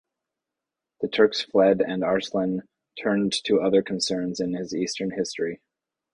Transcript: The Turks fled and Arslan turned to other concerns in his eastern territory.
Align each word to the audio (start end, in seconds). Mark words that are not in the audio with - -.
The 1.01 1.07
Turks 1.09 1.43
fled 1.43 1.79
and 1.79 2.03
Arslan 2.03 2.63
turned 2.99 3.33
to 3.43 3.61
other 3.61 3.83
concerns 3.83 4.39
in 4.39 4.53
his 4.55 4.73
eastern 4.73 5.11
territory. 5.11 5.61